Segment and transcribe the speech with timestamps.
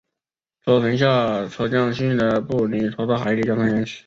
[0.65, 3.99] 车手下车将幸存的尼诺拖到海里将他淹死。